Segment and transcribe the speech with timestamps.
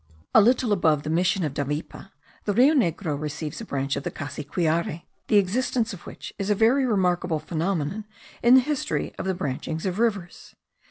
[0.33, 2.09] A little above the mission of Davipe,
[2.45, 6.55] the Rio Negro receives a branch of the Cassiquiare, the existence of which is a
[6.55, 8.05] very remarkable phenomenon
[8.41, 10.55] in the history of the branchings of rivers.